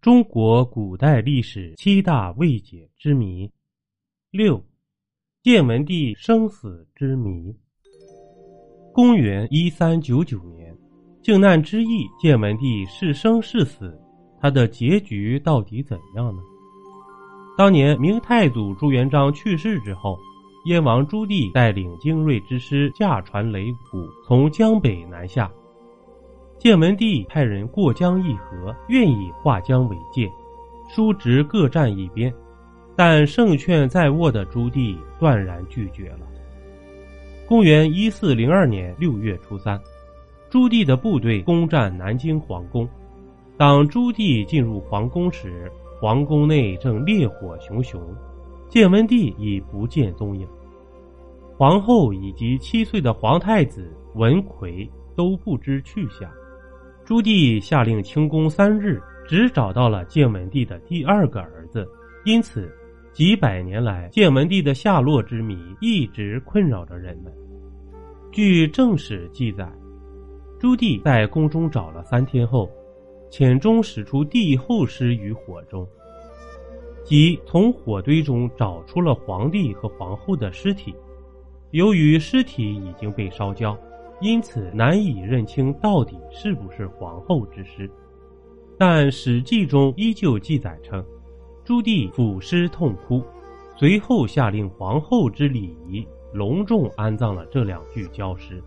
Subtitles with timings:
[0.00, 3.50] 中国古代历史七大未解之谜。
[4.30, 4.64] 六，
[5.42, 7.52] 建文帝生死之谜。
[8.94, 10.72] 公元一三九九年，
[11.20, 14.00] 靖难之役，建文帝是生是死？
[14.40, 16.40] 他的结局到底怎样呢？
[17.56, 20.16] 当年明太祖朱元璋去世之后，
[20.66, 25.50] 燕王朱棣带领精锐之师驾船擂鼓，从江北南下。
[26.58, 30.28] 建文帝派人过江议和，愿意划江为界，
[30.88, 32.34] 叔侄各站一边，
[32.96, 36.26] 但胜券在握的朱棣断然拒绝了。
[37.46, 39.80] 公元一四零二年六月初三，
[40.50, 42.88] 朱棣的部队攻占南京皇宫。
[43.56, 48.02] 当朱棣进入皇宫时，皇宫内正烈火熊熊，
[48.68, 50.46] 建文帝已不见踪影，
[51.56, 56.28] 皇后以及七岁的皇太子文奎都不知去向。
[57.08, 61.88] 朱棣下令清宫三日，只找到了建文帝的第二个儿子，
[62.26, 62.70] 因此
[63.14, 67.32] 几百年来建文帝的下落之谜一直困扰着人们。
[68.30, 69.66] 据正史记载，
[70.60, 72.70] 朱棣在宫中找了三天后，
[73.30, 75.88] 遣中使出帝后尸于火中，
[77.04, 80.94] 即从火堆中找出了皇帝和皇后的尸体。
[81.70, 83.74] 由于尸体已经被烧焦。
[84.20, 87.88] 因此难以认清到底是不是皇后之尸，
[88.76, 91.04] 但《史记》中依旧记载称，
[91.64, 93.22] 朱棣抚尸痛哭，
[93.76, 98.60] 随后下令皇后之礼仪，隆重安葬了这两具焦尸。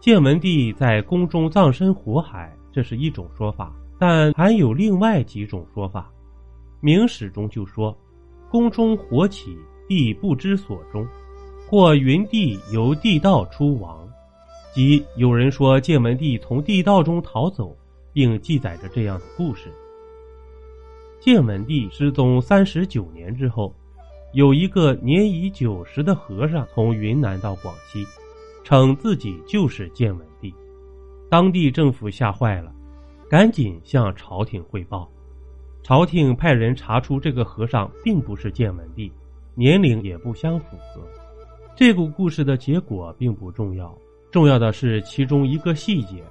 [0.00, 6.10] 建文帝在宫中葬身火海，这是一种说法，但还有另外几种说法。
[6.80, 7.96] 《明史》中就说，
[8.50, 11.06] 宫中火起，帝不知所终，
[11.68, 14.08] 或云帝由地道出亡。
[14.72, 17.76] 即有人说建文帝从地道中逃走，
[18.10, 19.70] 并记载着这样的故事：
[21.20, 23.74] 建文帝失踪三十九年之后，
[24.32, 28.06] 有一个年已九十的和尚从云南到广西，
[28.64, 30.54] 称自己就是建文帝。
[31.28, 32.72] 当地政府吓坏了，
[33.28, 35.06] 赶紧向朝廷汇报。
[35.82, 39.12] 朝廷派人查出这个和尚并不是建文帝，
[39.54, 41.02] 年龄也不相符合。
[41.76, 43.94] 这个故事的结果并不重要。
[44.32, 46.24] 重要的是其中一个细节，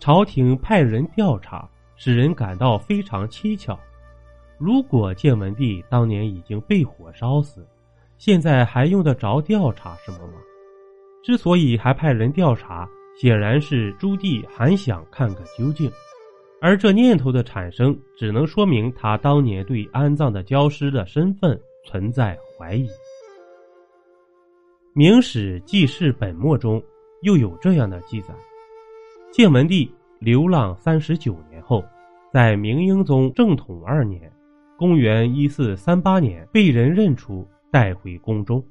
[0.00, 3.78] 朝廷派人调查，使人感到非常蹊跷。
[4.56, 7.62] 如果建文帝当年已经被火烧死，
[8.16, 10.38] 现在还用得着调查什么吗？
[11.22, 12.88] 之所以还派人调查，
[13.20, 15.92] 显然是朱棣还想看个究竟。
[16.62, 22.86] 而这念头的产生，只能说明他当年对安葬的焦尸的身份存在怀疑。
[24.94, 26.82] 《明史记事本末》中。
[27.26, 28.32] 又有这样的记载：
[29.32, 31.84] 建文帝流浪三十九年后，
[32.32, 34.30] 在明英宗正统二年
[34.78, 38.64] （公元一四三八年）被人认出，带回宫中。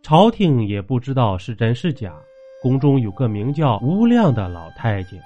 [0.00, 2.14] 朝廷也不知道是真是假。
[2.62, 5.20] 宫中有个名叫吴亮的老太监，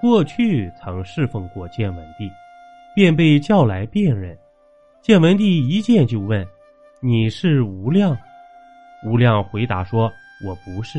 [0.00, 2.26] 过去曾侍奉过建文帝，
[2.96, 4.34] 便被叫来辨认。
[5.02, 6.42] 建文帝一见就问
[7.00, 8.16] ：“你是吴亮？”
[9.04, 10.10] 吴亮回答说
[10.48, 10.98] ：“我不是。”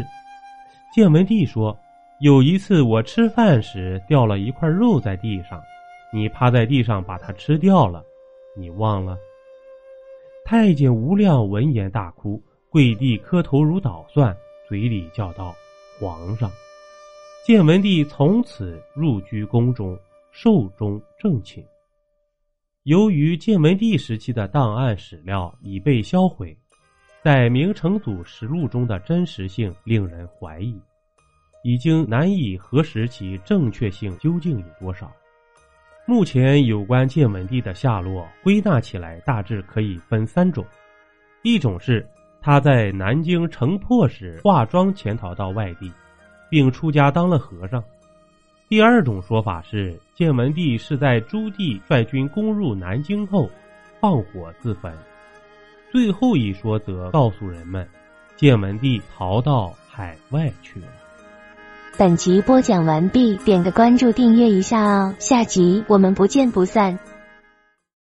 [0.93, 1.75] 建文帝说
[2.21, 5.59] ：“有一次我吃饭时掉了一块肉在地上，
[6.13, 8.03] 你趴在地上把它吃掉了，
[8.55, 9.17] 你忘了？”
[10.45, 12.39] 太监吴亮闻言大哭，
[12.69, 14.37] 跪地磕头如捣蒜，
[14.69, 15.55] 嘴里叫道
[15.99, 16.51] ：“皇上！”
[17.43, 19.97] 建文帝从此入居宫中，
[20.31, 21.65] 寿终正寝。
[22.83, 26.55] 由于建文帝时期的档案史料已被销毁。
[27.23, 30.77] 在明成祖实录中的真实性令人怀疑，
[31.63, 35.09] 已经难以核实其正确性究竟有多少。
[36.05, 40.65] 目前有关建文帝的下落归纳起来，大致可以分三种：
[41.43, 42.05] 一种是
[42.41, 45.89] 他在南京城破时化妆潜逃到外地，
[46.49, 47.81] 并出家当了和尚；
[48.67, 53.49] 第二种说法是建文帝是在朱棣率军攻入南京后
[54.01, 54.93] 放火自焚。
[55.93, 57.87] 最后一说则告诉人们，
[58.35, 60.87] 建文帝逃到海外去了。
[61.99, 66.97] 本集播讲完毕，点个关注，订阅一下哦，下集我们不见不散。